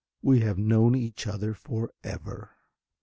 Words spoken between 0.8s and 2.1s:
each other for